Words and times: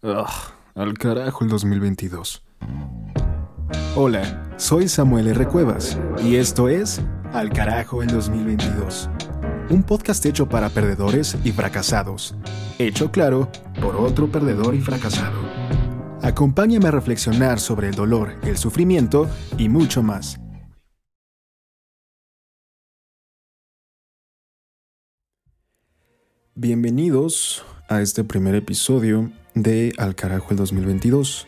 Ugh, 0.00 0.28
al 0.76 0.96
carajo 0.96 1.42
el 1.42 1.50
2022. 1.50 2.44
Hola, 3.96 4.54
soy 4.56 4.86
Samuel 4.86 5.26
R. 5.26 5.48
Cuevas 5.48 5.98
y 6.22 6.36
esto 6.36 6.68
es 6.68 7.02
Al 7.32 7.50
carajo 7.50 8.04
el 8.04 8.08
2022. 8.08 9.10
Un 9.70 9.82
podcast 9.82 10.24
hecho 10.24 10.48
para 10.48 10.68
perdedores 10.68 11.36
y 11.42 11.50
fracasados. 11.50 12.36
Hecho 12.78 13.10
claro 13.10 13.50
por 13.80 13.96
otro 13.96 14.30
perdedor 14.30 14.76
y 14.76 14.80
fracasado. 14.80 15.40
Acompáñame 16.22 16.86
a 16.86 16.92
reflexionar 16.92 17.58
sobre 17.58 17.88
el 17.88 17.96
dolor, 17.96 18.36
el 18.44 18.56
sufrimiento 18.56 19.28
y 19.58 19.68
mucho 19.68 20.04
más. 20.04 20.38
Bienvenidos 26.54 27.64
a 27.88 28.00
este 28.00 28.22
primer 28.22 28.54
episodio 28.54 29.32
de 29.62 29.92
Al 29.98 30.14
Carajo 30.14 30.48
el 30.50 30.56
2022. 30.56 31.46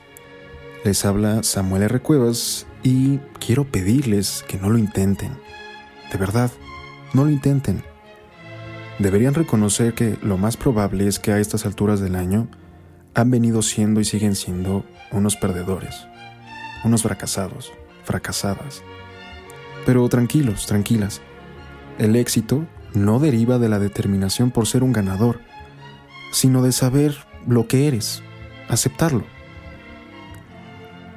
Les 0.85 1.04
habla 1.04 1.43
Samuel 1.43 1.82
R. 1.85 2.00
Cuevas 2.00 2.66
y 2.82 3.18
quiero 3.39 3.64
pedirles 3.64 4.44
que 4.48 4.58
no 4.58 4.68
lo 4.71 4.79
intenten. 4.79 5.32
De 6.11 6.18
verdad, 6.18 6.50
no 7.12 7.25
lo 7.25 7.30
intenten. 7.30 7.85
Deberían 8.99 9.35
reconocer 9.35 9.94
que 9.94 10.18
lo 10.22 10.38
más 10.38 10.57
probable 10.57 11.07
es 11.07 11.18
que 11.18 11.32
a 11.32 11.38
estas 11.38 11.66
alturas 11.66 12.00
del 12.00 12.16
año 12.16 12.49
han 13.14 13.30
venido 13.30 13.62
siendo 13.62 14.00
y 14.00 14.04
siguen 14.04 14.35
siendo 14.35 14.85
unos 15.13 15.36
perdedores, 15.36 16.07
unos 16.85 17.02
fracasados, 17.02 17.72
fracasadas. 18.04 18.82
Pero 19.86 20.08
tranquilos, 20.08 20.66
tranquilas. 20.66 21.21
El 21.99 22.16
éxito 22.16 22.66
no 22.93 23.21
deriva 23.21 23.58
de 23.58 23.68
la 23.68 23.79
determinación 23.79 24.50
por 24.50 24.66
ser 24.66 24.82
un 24.82 24.93
ganador, 24.93 25.40
sino 26.32 26.63
de 26.63 26.72
saber 26.72 27.29
lo 27.46 27.67
que 27.67 27.89
eres, 27.89 28.22
aceptarlo. 28.68 29.25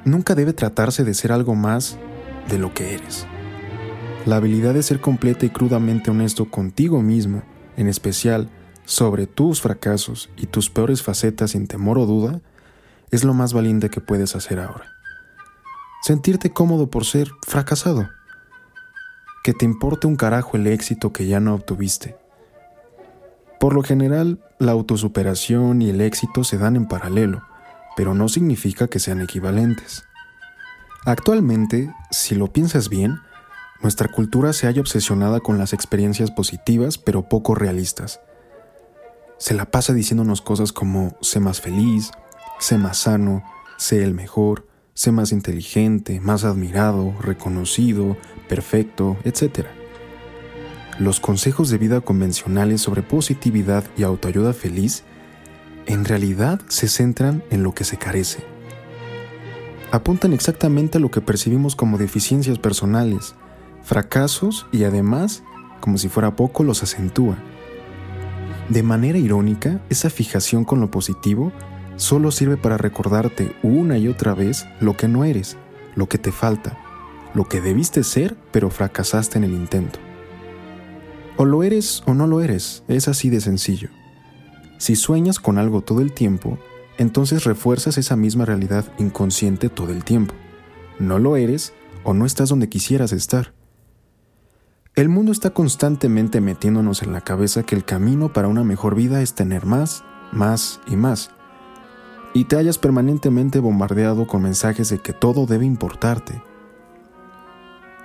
Nunca 0.04 0.34
debe 0.34 0.52
tratarse 0.52 1.04
de 1.04 1.14
ser 1.14 1.32
algo 1.32 1.54
más 1.54 1.98
de 2.48 2.58
lo 2.58 2.74
que 2.74 2.94
eres. 2.94 3.26
La 4.26 4.36
habilidad 4.36 4.74
de 4.74 4.82
ser 4.82 5.00
completa 5.00 5.46
y 5.46 5.50
crudamente 5.50 6.10
honesto 6.10 6.50
contigo 6.50 7.02
mismo, 7.02 7.42
en 7.76 7.88
especial 7.88 8.48
sobre 8.84 9.26
tus 9.26 9.60
fracasos 9.60 10.30
y 10.36 10.46
tus 10.46 10.70
peores 10.70 11.02
facetas 11.02 11.52
sin 11.52 11.66
temor 11.66 11.98
o 11.98 12.06
duda, 12.06 12.40
es 13.10 13.24
lo 13.24 13.34
más 13.34 13.52
valiente 13.52 13.90
que 13.90 14.00
puedes 14.00 14.34
hacer 14.36 14.60
ahora. 14.60 14.86
Sentirte 16.02 16.50
cómodo 16.50 16.90
por 16.90 17.04
ser 17.04 17.30
fracasado. 17.46 18.08
Que 19.42 19.52
te 19.52 19.64
importe 19.64 20.06
un 20.06 20.16
carajo 20.16 20.56
el 20.56 20.66
éxito 20.66 21.12
que 21.12 21.26
ya 21.26 21.40
no 21.40 21.54
obtuviste 21.54 22.16
por 23.64 23.72
lo 23.72 23.82
general, 23.82 24.40
la 24.58 24.72
autosuperación 24.72 25.80
y 25.80 25.88
el 25.88 26.02
éxito 26.02 26.44
se 26.44 26.58
dan 26.58 26.76
en 26.76 26.86
paralelo, 26.86 27.44
pero 27.96 28.12
no 28.12 28.28
significa 28.28 28.88
que 28.88 28.98
sean 28.98 29.22
equivalentes. 29.22 30.04
Actualmente, 31.06 31.90
si 32.10 32.34
lo 32.34 32.52
piensas 32.52 32.90
bien, 32.90 33.20
nuestra 33.80 34.08
cultura 34.08 34.52
se 34.52 34.66
halla 34.66 34.82
obsesionada 34.82 35.40
con 35.40 35.56
las 35.56 35.72
experiencias 35.72 36.30
positivas 36.30 36.98
pero 36.98 37.30
poco 37.30 37.54
realistas. 37.54 38.20
Se 39.38 39.54
la 39.54 39.64
pasa 39.64 39.94
diciéndonos 39.94 40.42
cosas 40.42 40.70
como 40.70 41.16
sé 41.22 41.40
más 41.40 41.62
feliz, 41.62 42.10
sé 42.58 42.76
más 42.76 42.98
sano, 42.98 43.44
sé 43.78 44.04
el 44.04 44.12
mejor, 44.12 44.68
sé 44.92 45.10
más 45.10 45.32
inteligente, 45.32 46.20
más 46.20 46.44
admirado, 46.44 47.14
reconocido, 47.18 48.18
perfecto, 48.46 49.16
etc. 49.24 49.68
Los 50.98 51.18
consejos 51.18 51.70
de 51.70 51.78
vida 51.78 52.00
convencionales 52.02 52.80
sobre 52.80 53.02
positividad 53.02 53.82
y 53.96 54.04
autoayuda 54.04 54.52
feliz 54.52 55.02
en 55.86 56.04
realidad 56.04 56.60
se 56.68 56.86
centran 56.86 57.42
en 57.50 57.64
lo 57.64 57.74
que 57.74 57.82
se 57.82 57.96
carece. 57.96 58.44
Apuntan 59.90 60.32
exactamente 60.32 60.98
a 60.98 61.00
lo 61.00 61.10
que 61.10 61.20
percibimos 61.20 61.74
como 61.74 61.98
deficiencias 61.98 62.60
personales, 62.60 63.34
fracasos 63.82 64.66
y 64.70 64.84
además, 64.84 65.42
como 65.80 65.98
si 65.98 66.08
fuera 66.08 66.36
poco, 66.36 66.62
los 66.62 66.84
acentúa. 66.84 67.38
De 68.68 68.84
manera 68.84 69.18
irónica, 69.18 69.80
esa 69.90 70.10
fijación 70.10 70.64
con 70.64 70.80
lo 70.80 70.92
positivo 70.92 71.52
solo 71.96 72.30
sirve 72.30 72.56
para 72.56 72.76
recordarte 72.76 73.54
una 73.64 73.98
y 73.98 74.06
otra 74.06 74.34
vez 74.34 74.64
lo 74.80 74.96
que 74.96 75.08
no 75.08 75.24
eres, 75.24 75.56
lo 75.96 76.08
que 76.08 76.18
te 76.18 76.30
falta, 76.30 76.78
lo 77.34 77.48
que 77.48 77.60
debiste 77.60 78.04
ser 78.04 78.36
pero 78.52 78.70
fracasaste 78.70 79.38
en 79.38 79.44
el 79.44 79.52
intento. 79.52 80.03
O 81.36 81.44
lo 81.44 81.62
eres 81.62 82.02
o 82.06 82.14
no 82.14 82.26
lo 82.26 82.40
eres, 82.40 82.84
es 82.88 83.08
así 83.08 83.28
de 83.30 83.40
sencillo. 83.40 83.88
Si 84.78 84.96
sueñas 84.96 85.40
con 85.40 85.58
algo 85.58 85.80
todo 85.80 86.00
el 86.00 86.12
tiempo, 86.12 86.58
entonces 86.98 87.44
refuerzas 87.44 87.98
esa 87.98 88.16
misma 88.16 88.44
realidad 88.44 88.84
inconsciente 88.98 89.68
todo 89.68 89.92
el 89.92 90.04
tiempo. 90.04 90.34
No 90.98 91.18
lo 91.18 91.36
eres 91.36 91.72
o 92.04 92.14
no 92.14 92.24
estás 92.24 92.50
donde 92.50 92.68
quisieras 92.68 93.12
estar. 93.12 93.52
El 94.94 95.08
mundo 95.08 95.32
está 95.32 95.50
constantemente 95.50 96.40
metiéndonos 96.40 97.02
en 97.02 97.12
la 97.12 97.22
cabeza 97.22 97.64
que 97.64 97.74
el 97.74 97.84
camino 97.84 98.32
para 98.32 98.46
una 98.46 98.62
mejor 98.62 98.94
vida 98.94 99.22
es 99.22 99.34
tener 99.34 99.66
más, 99.66 100.04
más 100.30 100.80
y 100.86 100.94
más. 100.94 101.30
Y 102.32 102.44
te 102.44 102.56
hayas 102.56 102.78
permanentemente 102.78 103.58
bombardeado 103.58 104.28
con 104.28 104.42
mensajes 104.42 104.90
de 104.90 104.98
que 104.98 105.12
todo 105.12 105.46
debe 105.46 105.64
importarte. 105.64 106.40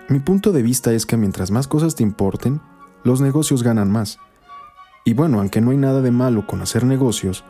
Mi 0.08 0.20
punto 0.20 0.52
de 0.52 0.64
vista 0.64 0.92
es 0.92 1.06
que 1.06 1.18
mientras 1.18 1.52
más 1.52 1.68
cosas 1.68 1.96
te 1.96 2.02
importen, 2.02 2.60
los 3.04 3.22
negocios 3.22 3.64
ganan 3.64 3.92
más. 3.92 4.20
Y 5.06 5.14
bueno, 5.14 5.40
aunque 5.40 5.62
no 5.62 5.72
hay 5.72 5.78
nada 5.78 6.02
de 6.02 6.12
malo 6.12 6.46
con 6.46 6.62
hacer 6.62 6.86
negocios, 6.86 7.44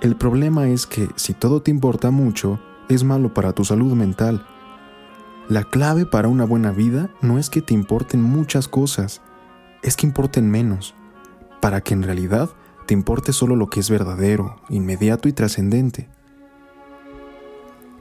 el 0.00 0.16
problema 0.16 0.68
es 0.68 0.86
que 0.86 1.08
si 1.16 1.32
todo 1.32 1.62
te 1.62 1.70
importa 1.70 2.10
mucho, 2.10 2.60
es 2.88 3.04
malo 3.04 3.32
para 3.32 3.52
tu 3.52 3.64
salud 3.64 3.94
mental. 3.94 4.46
La 5.48 5.64
clave 5.64 6.06
para 6.06 6.28
una 6.28 6.44
buena 6.44 6.72
vida 6.72 7.10
no 7.22 7.38
es 7.38 7.50
que 7.50 7.62
te 7.62 7.72
importen 7.72 8.22
muchas 8.22 8.68
cosas, 8.68 9.22
es 9.82 9.96
que 9.96 10.06
importen 10.06 10.50
menos, 10.50 10.94
para 11.60 11.80
que 11.80 11.94
en 11.94 12.02
realidad 12.02 12.50
te 12.86 12.94
importe 12.94 13.32
solo 13.32 13.56
lo 13.56 13.68
que 13.68 13.80
es 13.80 13.90
verdadero, 13.90 14.56
inmediato 14.68 15.28
y 15.28 15.32
trascendente. 15.32 16.08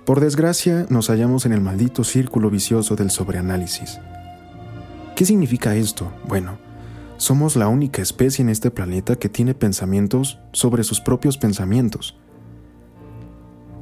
Por 0.05 0.19
desgracia, 0.19 0.85
nos 0.89 1.07
hallamos 1.09 1.45
en 1.45 1.53
el 1.53 1.61
maldito 1.61 2.03
círculo 2.03 2.49
vicioso 2.51 2.95
del 2.95 3.09
sobreanálisis. 3.09 3.99
¿Qué 5.15 5.25
significa 5.25 5.75
esto? 5.75 6.11
Bueno, 6.27 6.59
somos 7.17 7.55
la 7.55 7.67
única 7.67 8.01
especie 8.01 8.43
en 8.43 8.49
este 8.49 8.71
planeta 8.71 9.15
que 9.15 9.29
tiene 9.29 9.53
pensamientos 9.53 10.39
sobre 10.51 10.83
sus 10.83 10.99
propios 10.99 11.37
pensamientos. 11.37 12.17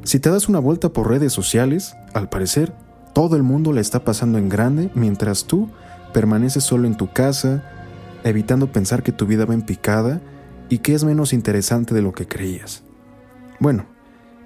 Si 0.04 0.20
te 0.20 0.30
das 0.30 0.50
una 0.50 0.60
vuelta 0.60 0.90
por 0.90 1.10
redes 1.10 1.34
sociales, 1.34 1.96
al 2.14 2.30
parecer, 2.30 2.74
todo 3.14 3.36
el 3.36 3.44
mundo 3.44 3.72
la 3.74 3.82
está 3.82 4.04
pasando 4.04 4.38
en 4.38 4.50
grande 4.50 4.90
mientras 4.96 5.46
tú 5.46 5.70
permaneces 6.14 6.64
solo 6.64 6.88
en 6.88 6.96
tu 6.96 7.12
casa, 7.12 7.64
evitando 8.24 8.72
pensar 8.72 9.04
que 9.04 9.12
tu 9.12 9.26
vida 9.26 9.46
va 9.46 9.54
en 9.54 9.62
picada 9.62 10.22
y 10.70 10.80
que 10.80 10.94
es 10.94 11.04
menos 11.04 11.34
interesante 11.34 11.94
de 11.94 12.02
lo 12.02 12.14
que 12.14 12.28
creías. 12.28 12.84
Bueno, 13.60 13.86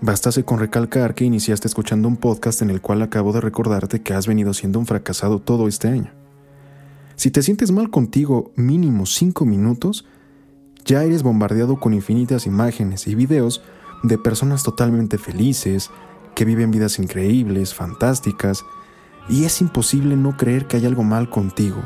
bastase 0.01 0.43
con 0.43 0.59
recalcar 0.59 1.15
que 1.15 1.25
iniciaste 1.25 1.67
escuchando 1.67 2.07
un 2.07 2.17
podcast 2.17 2.61
en 2.61 2.69
el 2.69 2.81
cual 2.81 3.01
acabo 3.01 3.33
de 3.33 3.41
recordarte 3.41 4.01
que 4.01 4.13
has 4.13 4.27
venido 4.27 4.53
siendo 4.53 4.79
un 4.79 4.85
fracasado 4.85 5.39
todo 5.39 5.67
este 5.67 5.87
año. 5.87 6.16
Si 7.17 7.31
te 7.31 7.41
sientes 7.41 7.71
mal 7.71 7.89
contigo 7.89 8.51
mínimo 8.55 9.07
5 9.07 9.43
minutos, 9.43 10.05
ya 10.85 11.03
eres 11.03 11.23
bombardeado 11.23 11.79
con 11.79 11.95
infinitas 11.95 12.45
imágenes 12.45 13.07
y 13.07 13.15
videos 13.15 13.63
de 14.03 14.19
personas 14.19 14.61
totalmente 14.61 15.17
felices, 15.17 15.89
que 16.35 16.45
viven 16.45 16.69
vidas 16.69 16.99
increíbles, 16.99 17.73
fantásticas, 17.73 18.63
y 19.27 19.45
es 19.45 19.61
imposible 19.61 20.15
no 20.15 20.37
creer 20.37 20.67
que 20.67 20.77
hay 20.77 20.85
algo 20.85 21.03
mal 21.03 21.27
contigo. 21.27 21.81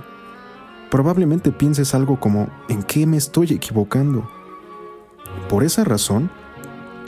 Probablemente 0.89 1.53
pienses 1.53 1.95
algo 1.95 2.19
como, 2.19 2.49
¿en 2.67 2.83
qué 2.83 3.07
me 3.07 3.15
estoy 3.15 3.53
equivocando? 3.53 4.29
Por 5.47 5.63
esa 5.63 5.85
razón, 5.85 6.29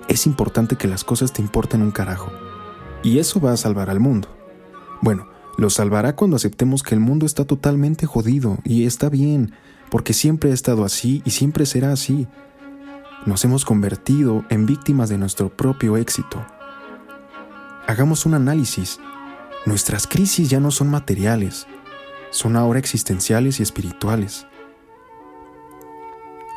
es 0.08 0.26
importante 0.28 0.78
que 0.78 0.88
las 0.88 1.04
cosas 1.04 1.34
te 1.34 1.42
importen 1.42 1.82
un 1.82 1.92
carajo. 1.92 2.32
Y 3.04 3.20
eso 3.20 3.42
va 3.42 3.52
a 3.52 3.58
salvar 3.58 3.90
al 3.90 4.00
mundo. 4.00 4.30
Bueno, 5.02 5.33
lo 5.58 5.70
salvará 5.70 6.16
cuando 6.16 6.36
aceptemos 6.36 6.84
que 6.84 6.96
el 6.96 7.02
mundo 7.02 7.26
está 7.26 7.46
totalmente 7.46 8.06
jodido 8.06 8.58
y 8.64 8.86
está 8.86 9.10
bien, 9.10 9.54
porque 9.90 10.14
siempre 10.14 10.52
ha 10.52 10.54
estado 10.54 10.84
así 10.84 11.22
y 11.26 11.32
siempre 11.32 11.66
será 11.66 11.92
así. 11.92 12.28
Nos 13.26 13.46
hemos 13.46 13.64
convertido 13.64 14.44
en 14.50 14.66
víctimas 14.66 15.10
de 15.10 15.18
nuestro 15.18 15.56
propio 15.56 15.98
éxito. 15.98 16.44
Hagamos 17.88 18.26
un 18.26 18.34
análisis. 18.34 19.00
Nuestras 19.66 20.08
crisis 20.08 20.50
ya 20.50 20.60
no 20.60 20.72
son 20.72 20.90
materiales, 20.90 21.68
son 22.32 22.58
ahora 22.58 22.80
existenciales 22.80 23.60
y 23.60 23.64
espirituales. 23.64 24.46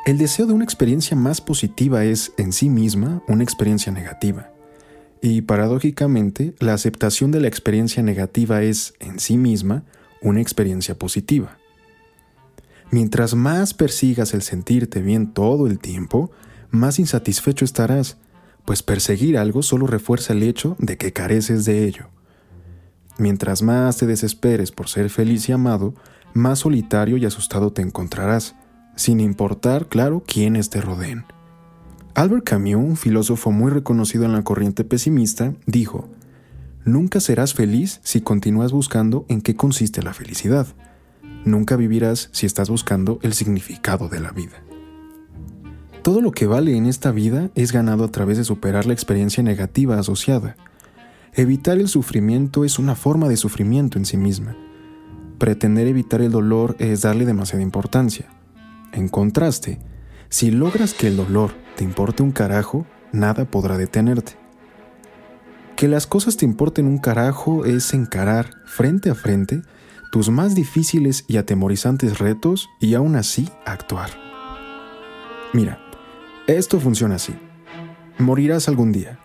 El 0.06 0.19
deseo 0.19 0.46
de 0.46 0.54
una 0.54 0.64
experiencia 0.64 1.16
más 1.16 1.40
positiva 1.40 2.04
es, 2.04 2.32
en 2.37 2.52
sí 2.52 2.69
misma, 2.69 3.22
una 3.28 3.44
experiencia 3.44 3.93
negativa. 3.93 4.56
Y 5.20 5.42
paradójicamente, 5.42 6.54
la 6.58 6.74
aceptación 6.74 7.30
de 7.30 7.40
la 7.40 7.48
experiencia 7.48 8.02
negativa 8.02 8.62
es, 8.62 8.94
en 9.00 9.18
sí 9.18 9.36
misma, 9.36 9.84
una 10.22 10.40
experiencia 10.40 10.98
positiva. 10.98 11.58
Mientras 12.90 13.34
más 13.34 13.74
persigas 13.74 14.34
el 14.34 14.42
sentirte 14.42 15.02
bien 15.02 15.32
todo 15.32 15.66
el 15.66 15.78
tiempo, 15.78 16.30
más 16.70 16.98
insatisfecho 16.98 17.64
estarás, 17.64 18.18
pues 18.64 18.82
perseguir 18.82 19.38
algo 19.38 19.62
solo 19.62 19.86
refuerza 19.86 20.32
el 20.32 20.42
hecho 20.42 20.76
de 20.78 20.96
que 20.96 21.12
careces 21.12 21.64
de 21.64 21.84
ello. 21.84 22.08
Mientras 23.19 23.62
más 23.62 23.96
te 23.96 24.06
desesperes 24.06 24.72
por 24.72 24.88
ser 24.88 25.08
feliz 25.08 25.48
y 25.48 25.52
amado, 25.52 25.94
más 26.34 26.60
solitario 26.60 27.16
y 27.16 27.24
asustado 27.24 27.72
te 27.72 27.82
encontrarás, 27.82 28.54
sin 28.94 29.20
importar, 29.20 29.88
claro, 29.88 30.22
quiénes 30.26 30.70
te 30.70 30.80
rodeen. 30.80 31.24
Albert 32.16 32.44
Camus, 32.44 32.76
un 32.76 32.96
filósofo 32.96 33.52
muy 33.52 33.70
reconocido 33.70 34.24
en 34.24 34.32
la 34.32 34.42
corriente 34.42 34.84
pesimista, 34.84 35.52
dijo, 35.66 36.08
Nunca 36.86 37.20
serás 37.20 37.52
feliz 37.52 38.00
si 38.04 38.22
continúas 38.22 38.72
buscando 38.72 39.26
en 39.28 39.42
qué 39.42 39.54
consiste 39.54 40.02
la 40.02 40.14
felicidad. 40.14 40.66
Nunca 41.44 41.76
vivirás 41.76 42.30
si 42.32 42.46
estás 42.46 42.70
buscando 42.70 43.18
el 43.20 43.34
significado 43.34 44.08
de 44.08 44.20
la 44.20 44.30
vida. 44.30 44.62
Todo 46.00 46.22
lo 46.22 46.30
que 46.30 46.46
vale 46.46 46.74
en 46.78 46.86
esta 46.86 47.10
vida 47.10 47.50
es 47.54 47.70
ganado 47.70 48.04
a 48.04 48.10
través 48.10 48.38
de 48.38 48.44
superar 48.44 48.86
la 48.86 48.94
experiencia 48.94 49.42
negativa 49.42 49.98
asociada. 49.98 50.56
Evitar 51.34 51.76
el 51.76 51.88
sufrimiento 51.88 52.64
es 52.64 52.78
una 52.78 52.94
forma 52.94 53.28
de 53.28 53.36
sufrimiento 53.36 53.98
en 53.98 54.06
sí 54.06 54.16
misma. 54.16 54.56
Pretender 55.36 55.86
evitar 55.86 56.22
el 56.22 56.32
dolor 56.32 56.76
es 56.78 57.02
darle 57.02 57.26
demasiada 57.26 57.62
importancia. 57.62 58.30
En 58.92 59.08
contraste, 59.08 59.80
si 60.28 60.50
logras 60.50 60.94
que 60.94 61.08
el 61.08 61.17
dolor 61.17 61.52
te 61.76 61.84
importe 61.84 62.23
un 62.23 62.32
carajo, 62.32 62.87
nada 63.12 63.44
podrá 63.44 63.76
detenerte. 63.76 64.32
Que 65.76 65.88
las 65.88 66.06
cosas 66.06 66.37
te 66.37 66.44
importen 66.44 66.87
un 66.87 66.99
carajo 66.99 67.64
es 67.64 67.93
encarar 67.93 68.50
frente 68.64 69.11
a 69.11 69.14
frente 69.14 69.62
tus 70.11 70.31
más 70.31 70.55
difíciles 70.55 71.25
y 71.28 71.37
atemorizantes 71.37 72.19
retos 72.19 72.69
y 72.81 72.94
aún 72.94 73.17
así 73.17 73.49
actuar. 73.67 74.11
Mira, 75.52 75.78
esto 76.46 76.81
funciona 76.81 77.17
así. 77.17 77.34
Morirás 78.19 78.69
algún 78.69 78.93
día. 78.93 79.19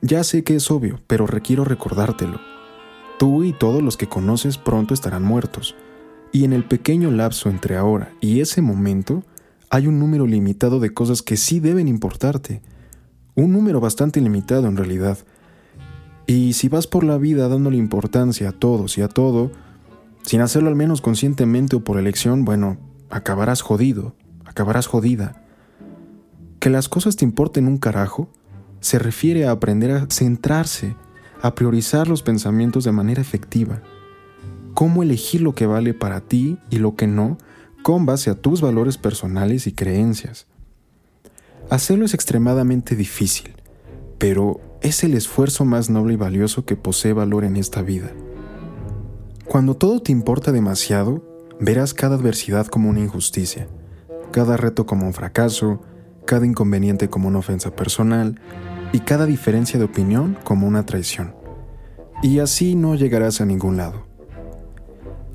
Ya 0.00 0.22
sé 0.22 0.44
que 0.44 0.56
es 0.56 0.70
obvio, 0.70 1.00
pero 1.06 1.26
requiero 1.26 1.64
recordártelo. 1.64 2.40
Tú 3.18 3.44
y 3.44 3.52
todos 3.52 3.82
los 3.82 3.96
que 3.96 4.08
conoces 4.08 4.58
pronto 4.58 4.94
estarán 4.94 5.22
muertos, 5.22 5.76
y 6.32 6.44
en 6.44 6.52
el 6.52 6.64
pequeño 6.64 7.10
lapso 7.10 7.50
entre 7.50 7.76
ahora 7.76 8.12
y 8.20 8.40
ese 8.40 8.62
momento 8.62 9.22
hay 9.72 9.86
un 9.86 9.98
número 9.98 10.26
limitado 10.26 10.80
de 10.80 10.92
cosas 10.92 11.22
que 11.22 11.38
sí 11.38 11.58
deben 11.58 11.88
importarte. 11.88 12.60
Un 13.34 13.52
número 13.52 13.80
bastante 13.80 14.20
limitado 14.20 14.68
en 14.68 14.76
realidad, 14.76 15.16
y 16.26 16.52
si 16.52 16.68
vas 16.68 16.86
por 16.86 17.04
la 17.04 17.16
vida 17.16 17.48
dándole 17.48 17.78
importancia 17.78 18.50
a 18.50 18.52
todos 18.52 18.98
y 18.98 19.00
a 19.00 19.08
todo, 19.08 19.50
sin 20.24 20.42
hacerlo 20.42 20.68
al 20.68 20.76
menos 20.76 21.00
conscientemente 21.00 21.74
o 21.74 21.80
por 21.84 21.98
elección, 21.98 22.44
bueno, 22.44 22.76
acabarás 23.08 23.62
jodido, 23.62 24.14
acabarás 24.44 24.86
jodida. 24.86 25.42
Que 26.60 26.68
las 26.68 26.90
cosas 26.90 27.16
te 27.16 27.24
importen 27.24 27.66
un 27.66 27.78
carajo 27.78 28.28
se 28.80 28.98
refiere 28.98 29.46
a 29.46 29.52
aprender 29.52 29.90
a 29.92 30.06
centrarse, 30.10 30.96
a 31.40 31.54
priorizar 31.54 32.08
los 32.08 32.22
pensamientos 32.22 32.84
de 32.84 32.92
manera 32.92 33.22
efectiva. 33.22 33.80
Cómo 34.74 35.02
elegir 35.02 35.40
lo 35.40 35.54
que 35.54 35.64
vale 35.64 35.94
para 35.94 36.20
ti 36.20 36.58
y 36.68 36.76
lo 36.76 36.94
que 36.94 37.06
no 37.06 37.38
con 37.82 38.06
base 38.06 38.30
a 38.30 38.34
tus 38.34 38.60
valores 38.60 38.96
personales 38.96 39.66
y 39.66 39.72
creencias. 39.72 40.46
Hacerlo 41.68 42.04
es 42.04 42.14
extremadamente 42.14 42.96
difícil, 42.96 43.54
pero 44.18 44.60
es 44.82 45.04
el 45.04 45.14
esfuerzo 45.14 45.64
más 45.64 45.90
noble 45.90 46.14
y 46.14 46.16
valioso 46.16 46.64
que 46.64 46.76
posee 46.76 47.12
valor 47.12 47.44
en 47.44 47.56
esta 47.56 47.82
vida. 47.82 48.10
Cuando 49.46 49.74
todo 49.76 50.00
te 50.00 50.12
importa 50.12 50.52
demasiado, 50.52 51.22
verás 51.60 51.94
cada 51.94 52.16
adversidad 52.16 52.66
como 52.66 52.88
una 52.88 53.00
injusticia, 53.00 53.68
cada 54.32 54.56
reto 54.56 54.86
como 54.86 55.06
un 55.06 55.12
fracaso, 55.12 55.80
cada 56.24 56.46
inconveniente 56.46 57.10
como 57.10 57.28
una 57.28 57.38
ofensa 57.38 57.74
personal 57.74 58.40
y 58.92 59.00
cada 59.00 59.26
diferencia 59.26 59.78
de 59.78 59.84
opinión 59.84 60.38
como 60.44 60.66
una 60.66 60.86
traición. 60.86 61.34
Y 62.22 62.38
así 62.38 62.74
no 62.74 62.94
llegarás 62.94 63.40
a 63.40 63.46
ningún 63.46 63.76
lado. 63.76 64.06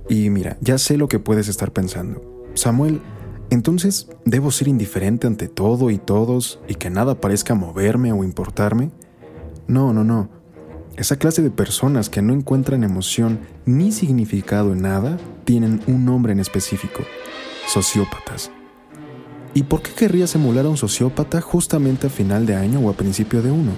Y 0.10 0.30
mira, 0.30 0.58
ya 0.62 0.78
sé 0.78 0.98
lo 0.98 1.08
que 1.08 1.20
puedes 1.20 1.48
estar 1.48 1.74
pensando. 1.74 2.37
Samuel, 2.57 3.01
entonces, 3.50 4.09
¿debo 4.25 4.51
ser 4.51 4.68
indiferente 4.68 5.27
ante 5.27 5.48
todo 5.48 5.89
y 5.89 5.98
todos 5.98 6.59
y 6.68 6.75
que 6.75 6.89
nada 6.89 7.21
parezca 7.21 7.56
moverme 7.56 8.12
o 8.12 8.24
importarme? 8.24 8.92
No, 9.68 9.94
no, 9.94 10.04
no. 10.04 10.30
Esa 10.98 11.18
clase 11.18 11.42
de 11.44 11.51
personas 11.51 12.09
que 12.09 12.21
no 12.21 12.33
encuentran 12.33 12.83
emoción 12.83 13.39
ni 13.65 13.92
significado 13.92 14.74
en 14.74 14.81
nada 14.81 15.18
tienen 15.45 15.81
un 15.88 16.04
nombre 16.04 16.33
en 16.33 16.39
específico, 16.39 17.04
sociópatas. 17.68 18.51
¿Y 19.54 19.63
por 19.63 19.81
qué 19.81 19.92
querrías 19.92 20.33
emular 20.36 20.65
a 20.65 20.69
un 20.69 20.77
sociópata 20.77 21.39
justamente 21.39 22.07
a 22.07 22.09
final 22.09 22.45
de 22.45 22.56
año 22.56 22.80
o 22.80 22.89
a 22.89 22.94
principio 22.94 23.42
de 23.42 23.51
uno? 23.51 23.71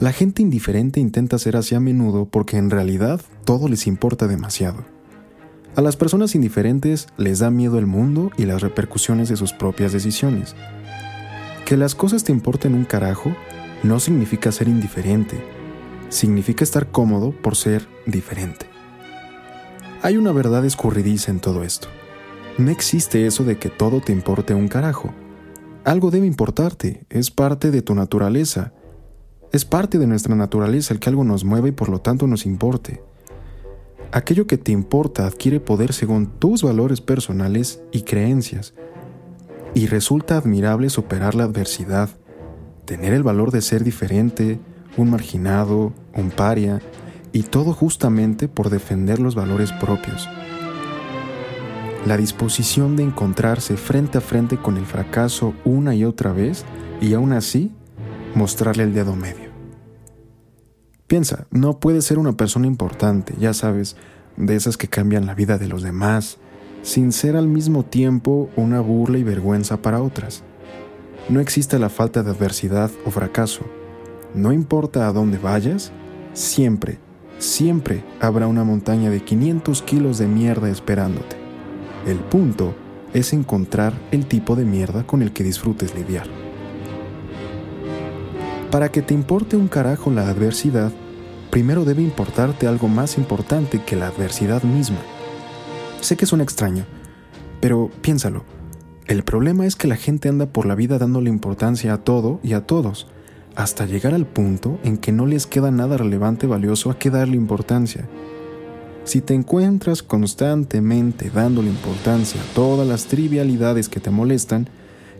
La 0.00 0.12
gente 0.12 0.42
indiferente 0.42 1.00
intenta 1.00 1.38
ser 1.38 1.56
así 1.56 1.74
a 1.74 1.80
menudo 1.80 2.26
porque 2.26 2.56
en 2.56 2.70
realidad 2.70 3.20
todo 3.44 3.68
les 3.68 3.86
importa 3.86 4.28
demasiado. 4.28 4.97
A 5.76 5.82
las 5.82 5.96
personas 5.96 6.34
indiferentes 6.34 7.06
les 7.16 7.38
da 7.38 7.50
miedo 7.50 7.78
el 7.78 7.86
mundo 7.86 8.30
y 8.36 8.46
las 8.46 8.62
repercusiones 8.62 9.28
de 9.28 9.36
sus 9.36 9.52
propias 9.52 9.92
decisiones. 9.92 10.56
Que 11.64 11.76
las 11.76 11.94
cosas 11.94 12.24
te 12.24 12.32
importen 12.32 12.74
un 12.74 12.84
carajo 12.84 13.36
no 13.82 14.00
significa 14.00 14.50
ser 14.50 14.68
indiferente, 14.68 15.40
significa 16.08 16.64
estar 16.64 16.90
cómodo 16.90 17.30
por 17.30 17.54
ser 17.54 17.86
diferente. 18.06 18.66
Hay 20.02 20.16
una 20.16 20.32
verdad 20.32 20.64
escurridiza 20.64 21.30
en 21.30 21.40
todo 21.40 21.62
esto. 21.62 21.88
No 22.56 22.70
existe 22.70 23.26
eso 23.26 23.44
de 23.44 23.58
que 23.58 23.68
todo 23.68 24.00
te 24.00 24.12
importe 24.12 24.54
un 24.54 24.68
carajo. 24.68 25.12
Algo 25.84 26.10
debe 26.10 26.26
importarte, 26.26 27.04
es 27.08 27.30
parte 27.30 27.70
de 27.70 27.82
tu 27.82 27.94
naturaleza. 27.94 28.72
Es 29.52 29.64
parte 29.64 29.98
de 29.98 30.06
nuestra 30.06 30.34
naturaleza 30.34 30.92
el 30.92 31.00
que 31.00 31.08
algo 31.08 31.24
nos 31.24 31.44
mueva 31.44 31.68
y 31.68 31.72
por 31.72 31.88
lo 31.88 32.00
tanto 32.00 32.26
nos 32.26 32.46
importe. 32.46 33.00
Aquello 34.10 34.46
que 34.46 34.56
te 34.56 34.72
importa 34.72 35.26
adquiere 35.26 35.60
poder 35.60 35.92
según 35.92 36.26
tus 36.26 36.62
valores 36.62 37.00
personales 37.02 37.82
y 37.92 38.02
creencias, 38.02 38.72
y 39.74 39.86
resulta 39.86 40.38
admirable 40.38 40.88
superar 40.88 41.34
la 41.34 41.44
adversidad, 41.44 42.08
tener 42.86 43.12
el 43.12 43.22
valor 43.22 43.50
de 43.50 43.60
ser 43.60 43.84
diferente, 43.84 44.58
un 44.96 45.10
marginado, 45.10 45.92
un 46.14 46.30
paria, 46.30 46.80
y 47.32 47.42
todo 47.42 47.74
justamente 47.74 48.48
por 48.48 48.70
defender 48.70 49.18
los 49.18 49.34
valores 49.34 49.72
propios. 49.72 50.26
La 52.06 52.16
disposición 52.16 52.96
de 52.96 53.02
encontrarse 53.02 53.76
frente 53.76 54.16
a 54.16 54.22
frente 54.22 54.56
con 54.56 54.78
el 54.78 54.86
fracaso 54.86 55.52
una 55.66 55.94
y 55.94 56.04
otra 56.04 56.32
vez 56.32 56.64
y 57.02 57.12
aún 57.12 57.32
así 57.32 57.72
mostrarle 58.34 58.84
el 58.84 58.94
dedo 58.94 59.14
medio. 59.14 59.47
Piensa, 61.08 61.46
no 61.50 61.80
puedes 61.80 62.04
ser 62.04 62.18
una 62.18 62.34
persona 62.34 62.66
importante, 62.66 63.32
ya 63.40 63.54
sabes, 63.54 63.96
de 64.36 64.54
esas 64.54 64.76
que 64.76 64.88
cambian 64.88 65.24
la 65.24 65.34
vida 65.34 65.56
de 65.56 65.66
los 65.66 65.82
demás, 65.82 66.36
sin 66.82 67.12
ser 67.12 67.34
al 67.34 67.48
mismo 67.48 67.82
tiempo 67.82 68.50
una 68.56 68.80
burla 68.80 69.16
y 69.16 69.22
vergüenza 69.22 69.80
para 69.80 70.02
otras. 70.02 70.42
No 71.30 71.40
existe 71.40 71.78
la 71.78 71.88
falta 71.88 72.22
de 72.22 72.30
adversidad 72.30 72.90
o 73.06 73.10
fracaso. 73.10 73.62
No 74.34 74.52
importa 74.52 75.08
a 75.08 75.12
dónde 75.14 75.38
vayas, 75.38 75.92
siempre, 76.34 76.98
siempre 77.38 78.04
habrá 78.20 78.46
una 78.46 78.62
montaña 78.62 79.08
de 79.08 79.24
500 79.24 79.80
kilos 79.80 80.18
de 80.18 80.26
mierda 80.26 80.68
esperándote. 80.68 81.36
El 82.06 82.18
punto 82.18 82.74
es 83.14 83.32
encontrar 83.32 83.94
el 84.10 84.26
tipo 84.26 84.56
de 84.56 84.66
mierda 84.66 85.06
con 85.06 85.22
el 85.22 85.32
que 85.32 85.42
disfrutes 85.42 85.94
lidiar. 85.94 86.47
Para 88.70 88.90
que 88.90 89.02
te 89.02 89.14
importe 89.14 89.56
un 89.56 89.68
carajo 89.68 90.10
la 90.10 90.28
adversidad, 90.28 90.92
primero 91.50 91.84
debe 91.84 92.02
importarte 92.02 92.66
algo 92.66 92.88
más 92.88 93.18
importante 93.18 93.82
que 93.82 93.96
la 93.96 94.08
adversidad 94.08 94.62
misma. 94.62 94.98
Sé 96.00 96.16
que 96.16 96.26
un 96.32 96.40
extraño, 96.40 96.84
pero 97.60 97.90
piénsalo 98.02 98.44
el 99.08 99.24
problema 99.24 99.64
es 99.64 99.74
que 99.74 99.88
la 99.88 99.96
gente 99.96 100.28
anda 100.28 100.52
por 100.52 100.66
la 100.66 100.74
vida 100.74 100.98
dándole 100.98 101.30
importancia 101.30 101.94
a 101.94 101.96
todo 101.96 102.40
y 102.42 102.52
a 102.52 102.66
todos, 102.66 103.06
hasta 103.56 103.86
llegar 103.86 104.12
al 104.12 104.26
punto 104.26 104.78
en 104.84 104.98
que 104.98 105.12
no 105.12 105.24
les 105.24 105.46
queda 105.46 105.70
nada 105.70 105.96
relevante 105.96 106.46
valioso 106.46 106.90
a 106.90 106.98
qué 106.98 107.08
darle 107.08 107.36
importancia. 107.36 108.06
Si 109.04 109.22
te 109.22 109.32
encuentras 109.32 110.02
constantemente 110.02 111.30
dándole 111.30 111.70
importancia 111.70 112.38
a 112.38 112.54
todas 112.54 112.86
las 112.86 113.06
trivialidades 113.06 113.88
que 113.88 113.98
te 113.98 114.10
molestan, 114.10 114.68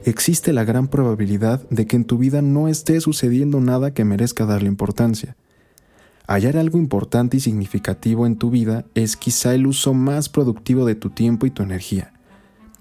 existe 0.05 0.53
la 0.53 0.65
gran 0.65 0.89
probabilidad 0.89 1.69
de 1.71 1.87
que 1.87 1.97
en 1.97 2.05
tu 2.05 2.19
vida 2.19 2.43
no 2.43 2.69
esté 2.69 3.01
sucediendo 3.01 3.61
nada 3.61 3.93
que 3.93 4.05
merezca 4.05 4.47
darle 4.47 4.69
importancia. 4.69 5.37
Hallar 6.27 6.57
algo 6.59 6.79
importante 6.79 7.39
y 7.39 7.41
significativo 7.41 8.27
en 8.27 8.37
tu 8.37 8.51
vida 8.51 8.85
es 8.95 9.17
quizá 9.17 9.55
el 9.55 9.67
uso 9.67 9.95
más 9.95 10.29
productivo 10.29 10.85
de 10.85 10.95
tu 10.95 11.11
tiempo 11.11 11.47
y 11.47 11.51
tu 11.51 11.63
energía. 11.63 12.13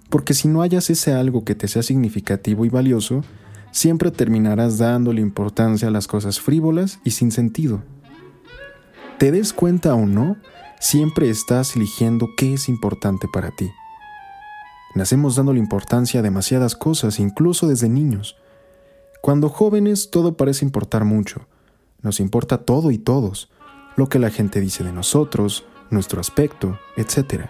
Porque 0.09 0.33
si 0.33 0.47
no 0.47 0.61
hayas 0.61 0.89
ese 0.89 1.13
algo 1.13 1.45
que 1.45 1.55
te 1.55 1.67
sea 1.67 1.83
significativo 1.83 2.65
y 2.65 2.69
valioso, 2.69 3.23
siempre 3.71 4.11
terminarás 4.11 4.77
dándole 4.77 5.21
importancia 5.21 5.87
a 5.87 5.91
las 5.91 6.07
cosas 6.07 6.39
frívolas 6.39 6.99
y 7.03 7.11
sin 7.11 7.31
sentido. 7.31 7.83
Te 9.17 9.31
des 9.31 9.53
cuenta 9.53 9.95
o 9.95 10.05
no, 10.05 10.37
siempre 10.79 11.29
estás 11.29 11.75
eligiendo 11.75 12.27
qué 12.37 12.53
es 12.53 12.69
importante 12.69 13.27
para 13.31 13.51
ti. 13.51 13.69
Nacemos 14.97 15.35
dándole 15.35 15.59
importancia 15.59 16.21
a 16.21 16.23
demasiadas 16.23 16.75
cosas, 16.75 17.19
incluso 17.19 17.67
desde 17.67 17.87
niños. 17.87 18.35
Cuando 19.21 19.47
jóvenes 19.47 20.09
todo 20.09 20.35
parece 20.35 20.65
importar 20.65 21.05
mucho. 21.05 21.45
Nos 22.01 22.19
importa 22.19 22.57
todo 22.57 22.89
y 22.89 22.97
todos, 22.97 23.51
lo 23.95 24.09
que 24.09 24.17
la 24.17 24.31
gente 24.31 24.59
dice 24.59 24.83
de 24.83 24.91
nosotros, 24.91 25.65
nuestro 25.91 26.19
aspecto, 26.19 26.79
etc. 26.95 27.43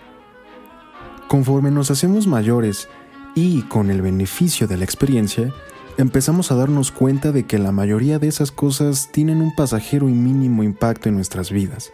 Conforme 1.30 1.72
nos 1.72 1.90
hacemos 1.90 2.28
mayores 2.28 2.90
y 3.34 3.62
con 3.62 3.92
el 3.92 4.02
beneficio 4.02 4.68
de 4.68 4.76
la 4.76 4.84
experiencia, 4.84 5.54
empezamos 5.98 6.52
a 6.52 6.56
darnos 6.56 6.92
cuenta 6.92 7.32
de 7.32 7.46
que 7.46 7.60
la 7.60 7.72
mayoría 7.72 8.20
de 8.20 8.28
esas 8.28 8.52
cosas 8.52 9.10
tienen 9.14 9.42
un 9.42 9.56
pasajero 9.56 10.10
y 10.10 10.14
mínimo 10.14 10.64
impacto 10.64 11.08
en 11.08 11.16
nuestras 11.16 11.50
vidas. 11.50 11.94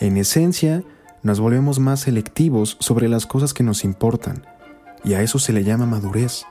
En 0.00 0.16
esencia, 0.16 0.84
nos 1.24 1.40
volvemos 1.40 1.80
más 1.80 1.98
selectivos 1.98 2.76
sobre 2.78 3.08
las 3.08 3.26
cosas 3.26 3.52
que 3.52 3.64
nos 3.64 3.82
importan, 3.82 4.44
y 5.04 5.14
a 5.14 5.22
eso 5.22 5.38
se 5.38 5.52
le 5.52 5.64
llama 5.64 5.86
madurez. 5.86 6.44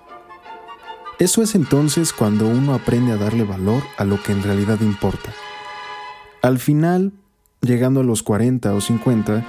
Eso 1.20 1.42
es 1.42 1.56
entonces 1.56 2.14
cuando 2.14 2.48
uno 2.48 2.74
aprende 2.74 3.12
a 3.12 3.18
darle 3.18 3.44
valor 3.44 3.84
a 3.98 4.06
lo 4.06 4.22
que 4.24 4.32
en 4.32 4.42
realidad 4.42 4.80
importa. 4.82 5.34
Al 6.42 6.60
final, 6.60 7.12
llegando 7.62 8.00
a 8.00 8.04
los 8.04 8.24
40 8.24 8.74
o 8.74 8.80
50, 8.80 9.46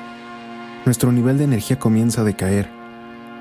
nuestro 0.85 1.13
nivel 1.13 1.39
de 1.39 1.45
energía 1.45 1.79
comienza 1.79 2.23
a 2.23 2.25
decaer. 2.25 2.69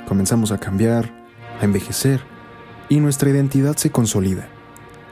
Comenzamos 0.08 0.52
a 0.52 0.60
cambiar, 0.60 1.12
a 1.60 1.66
envejecer, 1.66 2.22
y 2.88 3.00
nuestra 3.00 3.30
identidad 3.30 3.78
se 3.78 3.92
consolida. 3.92 4.48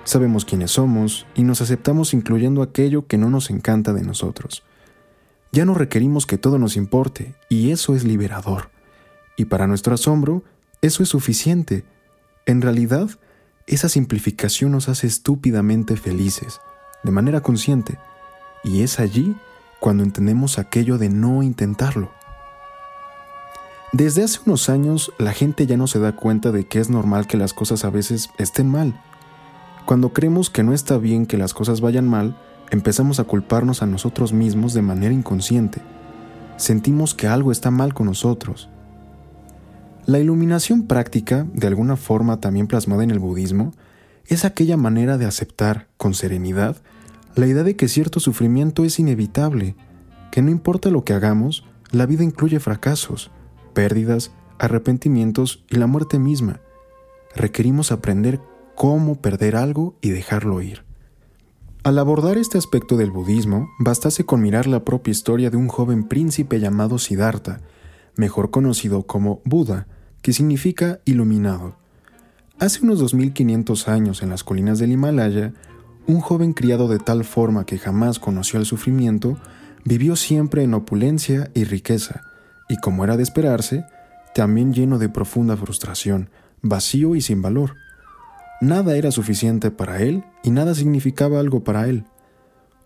Sabemos 0.03 0.45
quiénes 0.45 0.71
somos 0.71 1.25
y 1.35 1.43
nos 1.43 1.61
aceptamos 1.61 2.13
incluyendo 2.13 2.61
aquello 2.61 3.07
que 3.07 3.17
no 3.17 3.29
nos 3.29 3.49
encanta 3.49 3.93
de 3.93 4.03
nosotros. 4.03 4.63
Ya 5.51 5.65
no 5.65 5.73
requerimos 5.73 6.25
que 6.25 6.37
todo 6.37 6.59
nos 6.59 6.77
importe, 6.77 7.33
y 7.49 7.71
eso 7.71 7.95
es 7.95 8.03
liberador. 8.03 8.69
Y 9.37 9.45
para 9.45 9.67
nuestro 9.67 9.93
asombro, 9.93 10.43
eso 10.81 11.03
es 11.03 11.09
suficiente 11.09 11.85
en 12.47 12.61
realidad, 12.61 13.09
esa 13.67 13.89
simplificación 13.89 14.71
nos 14.71 14.87
hace 14.87 15.05
estúpidamente 15.05 15.97
felices, 15.97 16.61
de 17.03 17.11
manera 17.11 17.41
consciente, 17.41 17.99
y 18.63 18.83
es 18.83 19.01
allí 19.01 19.35
cuando 19.81 20.03
entendemos 20.03 20.57
aquello 20.57 20.97
de 20.97 21.09
no 21.09 21.43
intentarlo. 21.43 22.09
Desde 23.91 24.23
hace 24.23 24.39
unos 24.45 24.69
años 24.69 25.11
la 25.17 25.33
gente 25.33 25.67
ya 25.67 25.75
no 25.75 25.87
se 25.87 25.99
da 25.99 26.15
cuenta 26.15 26.53
de 26.53 26.65
que 26.65 26.79
es 26.79 26.89
normal 26.89 27.27
que 27.27 27.35
las 27.35 27.53
cosas 27.53 27.83
a 27.83 27.89
veces 27.89 28.29
estén 28.37 28.71
mal. 28.71 28.97
Cuando 29.85 30.13
creemos 30.13 30.49
que 30.49 30.63
no 30.63 30.73
está 30.73 30.97
bien 30.97 31.25
que 31.25 31.37
las 31.37 31.53
cosas 31.53 31.81
vayan 31.81 32.07
mal, 32.07 32.37
empezamos 32.69 33.19
a 33.19 33.25
culparnos 33.25 33.81
a 33.81 33.87
nosotros 33.87 34.31
mismos 34.31 34.73
de 34.73 34.83
manera 34.83 35.13
inconsciente. 35.13 35.81
Sentimos 36.55 37.13
que 37.13 37.27
algo 37.27 37.51
está 37.51 37.71
mal 37.71 37.93
con 37.93 38.05
nosotros, 38.05 38.69
la 40.07 40.19
iluminación 40.19 40.87
práctica, 40.87 41.45
de 41.53 41.67
alguna 41.67 41.97
forma 41.97 42.39
también 42.39 42.67
plasmada 42.67 43.03
en 43.03 43.11
el 43.11 43.19
budismo, 43.19 43.73
es 44.25 44.45
aquella 44.45 44.77
manera 44.77 45.17
de 45.17 45.25
aceptar, 45.25 45.89
con 45.97 46.13
serenidad, 46.13 46.77
la 47.35 47.45
idea 47.45 47.63
de 47.63 47.75
que 47.75 47.89
cierto 47.89 48.21
sufrimiento 48.21 48.85
es 48.85 48.99
inevitable, 48.99 49.75
que 50.31 50.41
no 50.41 50.49
importa 50.49 50.89
lo 50.91 51.03
que 51.03 51.11
hagamos, 51.11 51.65
la 51.91 52.05
vida 52.05 52.23
incluye 52.23 52.61
fracasos, 52.61 53.31
pérdidas, 53.73 54.31
arrepentimientos 54.59 55.65
y 55.69 55.75
la 55.75 55.87
muerte 55.87 56.19
misma. 56.19 56.61
Requerimos 57.35 57.91
aprender 57.91 58.39
cómo 58.75 59.21
perder 59.21 59.57
algo 59.57 59.97
y 59.99 60.11
dejarlo 60.11 60.61
ir. 60.61 60.85
Al 61.83 61.99
abordar 61.99 62.37
este 62.37 62.57
aspecto 62.57 62.95
del 62.95 63.11
budismo, 63.11 63.67
bastase 63.77 64.25
con 64.25 64.41
mirar 64.41 64.67
la 64.67 64.85
propia 64.85 65.11
historia 65.11 65.49
de 65.49 65.57
un 65.57 65.67
joven 65.67 66.07
príncipe 66.07 66.61
llamado 66.61 66.97
Siddhartha, 66.97 67.59
mejor 68.15 68.51
conocido 68.51 69.03
como 69.03 69.41
Buda, 69.43 69.85
que 70.27 70.33
significa 70.33 70.99
iluminado. 71.05 71.77
Hace 72.59 72.83
unos 72.83 72.99
2500 72.99 73.87
años 73.87 74.21
en 74.21 74.29
las 74.29 74.43
colinas 74.43 74.77
del 74.77 74.91
Himalaya, 74.91 75.53
un 76.05 76.19
joven 76.19 76.51
criado 76.51 76.89
de 76.89 76.99
tal 76.99 77.23
forma 77.23 77.65
que 77.65 77.77
jamás 77.77 78.19
conoció 78.19 78.59
el 78.59 78.65
sufrimiento, 78.65 79.37
vivió 79.85 80.17
siempre 80.17 80.63
en 80.63 80.73
opulencia 80.73 81.49
y 81.53 81.63
riqueza, 81.63 82.23
y 82.67 82.75
como 82.75 83.05
era 83.05 83.15
de 83.15 83.23
esperarse, 83.23 83.85
también 84.35 84.73
lleno 84.73 84.99
de 84.99 85.07
profunda 85.07 85.55
frustración, 85.55 86.29
vacío 86.61 87.15
y 87.15 87.21
sin 87.21 87.41
valor. 87.41 87.75
Nada 88.59 88.97
era 88.97 89.11
suficiente 89.11 89.71
para 89.71 90.01
él 90.01 90.25
y 90.43 90.51
nada 90.51 90.75
significaba 90.75 91.39
algo 91.39 91.63
para 91.63 91.87
él. 91.87 92.03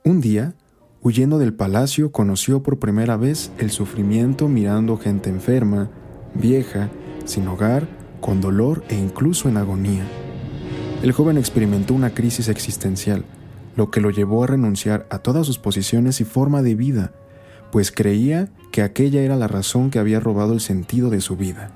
Un 0.06 0.22
día, 0.22 0.54
huyendo 1.02 1.40
del 1.40 1.56
palacio, 1.56 2.12
conoció 2.12 2.62
por 2.62 2.78
primera 2.78 3.18
vez 3.18 3.52
el 3.58 3.72
sufrimiento 3.72 4.48
mirando 4.48 4.96
gente 5.00 5.32
enferma, 5.32 5.90
vieja 6.36 6.92
sin 7.26 7.48
hogar, 7.48 7.88
con 8.20 8.42
dolor 8.42 8.84
e 8.90 8.96
incluso 8.96 9.50
en 9.50 9.58
agonía. 9.58 10.04
El 11.02 11.12
joven 11.12 11.38
experimentó 11.38 11.94
una 11.94 12.14
crisis 12.14 12.48
existencial, 12.48 13.26
lo 13.76 13.90
que 13.90 14.02
lo 14.02 14.12
llevó 14.12 14.44
a 14.44 14.48
renunciar 14.48 15.08
a 15.10 15.20
todas 15.20 15.48
sus 15.48 15.58
posiciones 15.58 16.22
y 16.22 16.26
forma 16.26 16.62
de 16.62 16.76
vida, 16.76 17.12
pues 17.72 17.92
creía 17.92 18.50
que 18.72 18.82
aquella 18.82 19.22
era 19.22 19.36
la 19.36 19.48
razón 19.48 19.90
que 19.90 20.00
había 20.00 20.20
robado 20.20 20.54
el 20.54 20.60
sentido 20.60 21.10
de 21.10 21.22
su 21.22 21.38
vida. 21.38 21.72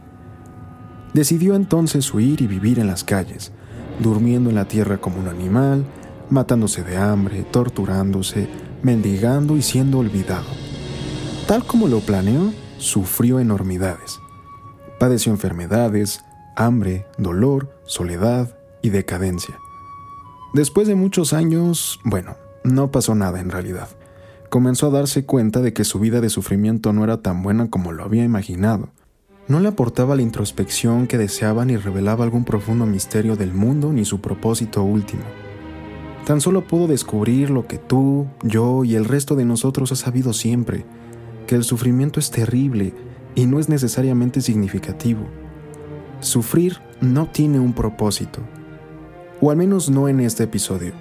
Decidió 1.14 1.56
entonces 1.56 2.14
huir 2.14 2.42
y 2.42 2.48
vivir 2.48 2.80
en 2.80 2.88
las 2.88 3.04
calles, 3.04 3.52
durmiendo 4.00 4.50
en 4.50 4.56
la 4.56 4.68
tierra 4.68 4.98
como 4.98 5.20
un 5.20 5.28
animal, 5.28 5.86
matándose 6.30 6.84
de 6.84 6.98
hambre, 6.98 7.44
torturándose, 7.44 8.48
mendigando 8.84 9.56
y 9.56 9.62
siendo 9.62 10.00
olvidado. 10.00 10.48
Tal 11.48 11.66
como 11.66 11.88
lo 11.88 12.00
planeó, 12.02 12.52
sufrió 12.78 13.40
enormidades. 13.40 14.20
Padeció 15.00 15.32
enfermedades, 15.32 16.24
hambre, 16.56 17.06
dolor, 17.18 17.70
soledad 17.86 18.58
y 18.82 18.90
decadencia. 18.90 19.60
Después 20.54 20.88
de 20.88 20.96
muchos 20.96 21.34
años, 21.34 22.00
bueno, 22.06 22.38
no 22.64 22.92
pasó 22.92 23.14
nada 23.14 23.42
en 23.42 23.50
realidad. 23.50 23.90
Comenzó 24.50 24.88
a 24.88 24.92
darse 24.92 25.26
cuenta 25.26 25.62
de 25.62 25.74
que 25.74 25.84
su 25.84 26.00
vida 26.00 26.22
de 26.22 26.30
sufrimiento 26.30 26.94
no 26.94 27.04
era 27.04 27.22
tan 27.22 27.44
buena 27.44 27.70
como 27.70 27.92
lo 27.92 28.04
había 28.04 28.24
imaginado. 28.24 28.90
No 29.50 29.60
le 29.60 29.68
aportaba 29.68 30.16
la 30.16 30.22
introspección 30.22 31.08
que 31.08 31.18
deseaba 31.18 31.66
ni 31.66 31.76
revelaba 31.76 32.24
algún 32.24 32.46
profundo 32.46 32.86
misterio 32.86 33.36
del 33.36 33.54
mundo 33.54 33.92
ni 33.92 34.06
su 34.06 34.22
propósito 34.22 34.82
último. 34.84 35.24
Tan 36.26 36.42
solo 36.42 36.66
pudo 36.66 36.88
descubrir 36.88 37.50
lo 37.50 37.68
que 37.68 37.78
tú, 37.78 38.28
yo 38.44 38.84
y 38.84 38.96
el 38.96 39.06
resto 39.06 39.36
de 39.36 39.46
nosotros 39.46 39.92
ha 39.92 39.96
sabido 39.96 40.34
siempre, 40.34 40.86
que 41.46 41.56
el 41.56 41.64
sufrimiento 41.64 42.20
es 42.20 42.32
terrible 42.32 42.94
y 43.36 43.46
no 43.46 43.60
es 43.60 43.70
necesariamente 43.70 44.42
significativo. 44.42 45.26
Sufrir 46.22 46.80
no 47.02 47.28
tiene 47.28 47.60
un 47.60 47.74
propósito, 47.74 48.40
o 49.42 49.52
al 49.52 49.58
menos 49.58 49.90
no 49.90 50.08
en 50.08 50.22
este 50.22 50.44
episodio. 50.44 50.94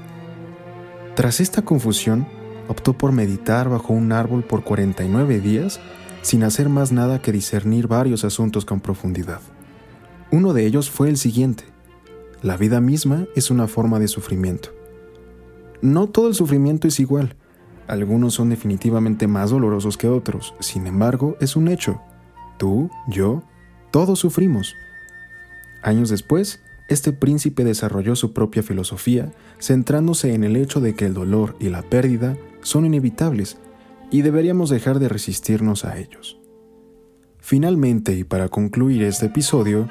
Tras 1.14 1.40
esta 1.40 1.62
confusión, 1.62 2.26
optó 2.68 2.92
por 2.92 3.12
meditar 3.12 3.68
bajo 3.68 3.92
un 3.92 4.12
árbol 4.12 4.42
por 4.42 4.64
49 4.64 5.40
días 5.40 5.80
sin 6.22 6.42
hacer 6.42 6.68
más 6.68 6.90
nada 6.90 7.20
que 7.20 7.32
discernir 7.32 7.86
varios 7.86 8.24
asuntos 8.24 8.64
con 8.64 8.80
profundidad. 8.80 9.40
Uno 10.30 10.52
de 10.52 10.66
ellos 10.66 10.90
fue 10.90 11.08
el 11.08 11.18
siguiente. 11.18 11.64
La 12.42 12.56
vida 12.56 12.80
misma 12.80 13.26
es 13.36 13.50
una 13.50 13.68
forma 13.68 13.98
de 13.98 14.08
sufrimiento. 14.08 14.70
No 15.82 16.08
todo 16.08 16.28
el 16.28 16.34
sufrimiento 16.34 16.88
es 16.88 16.98
igual. 16.98 17.36
Algunos 17.86 18.34
son 18.34 18.48
definitivamente 18.48 19.26
más 19.26 19.50
dolorosos 19.50 19.98
que 19.98 20.08
otros. 20.08 20.54
Sin 20.60 20.86
embargo, 20.86 21.36
es 21.40 21.56
un 21.56 21.68
hecho. 21.68 22.00
Tú, 22.58 22.90
yo, 23.08 23.42
todos 23.90 24.18
sufrimos. 24.18 24.76
Años 25.82 26.08
después, 26.08 26.60
este 26.88 27.12
príncipe 27.12 27.64
desarrolló 27.64 28.16
su 28.16 28.32
propia 28.32 28.62
filosofía, 28.62 29.32
centrándose 29.60 30.34
en 30.34 30.44
el 30.44 30.56
hecho 30.56 30.80
de 30.80 30.94
que 30.94 31.06
el 31.06 31.14
dolor 31.14 31.56
y 31.58 31.68
la 31.68 31.82
pérdida 31.82 32.36
son 32.62 32.84
inevitables 32.86 33.58
y 34.10 34.22
deberíamos 34.22 34.70
dejar 34.70 34.98
de 34.98 35.08
resistirnos 35.08 35.84
a 35.84 35.98
ellos. 35.98 36.38
Finalmente, 37.38 38.14
y 38.14 38.24
para 38.24 38.48
concluir 38.48 39.02
este 39.02 39.26
episodio, 39.26 39.88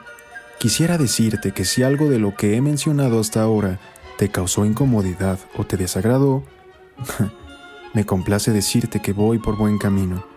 quisiera 0.59 0.97
decirte 0.97 1.51
que 1.51 1.65
si 1.65 1.83
algo 1.83 2.09
de 2.09 2.19
lo 2.19 2.35
que 2.35 2.55
he 2.55 2.61
mencionado 2.61 3.19
hasta 3.19 3.41
ahora 3.41 3.79
te 4.17 4.29
causó 4.29 4.65
incomodidad 4.65 5.39
o 5.57 5.65
te 5.65 5.77
desagradó, 5.77 6.43
me 7.93 8.05
complace 8.05 8.51
decirte 8.51 9.01
que 9.01 9.13
voy 9.13 9.39
por 9.39 9.57
buen 9.57 9.77
camino 9.77 10.32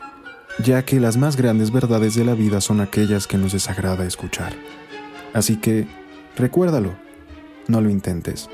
ya 0.64 0.84
que 0.84 1.00
las 1.00 1.16
más 1.16 1.36
grandes 1.36 1.70
verdades 1.70 2.14
de 2.14 2.24
la 2.24 2.34
vida 2.34 2.60
son 2.60 2.80
aquellas 2.80 3.26
que 3.26 3.38
nos 3.38 3.52
desagrada 3.52 4.04
escuchar. 4.04 4.52
Así 5.32 5.56
que, 5.56 5.86
recuérdalo, 6.36 6.94
no 7.68 7.80
lo 7.80 7.90
intentes. 7.90 8.48